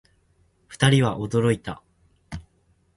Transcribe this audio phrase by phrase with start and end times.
[0.67, 1.83] 二人は驚いた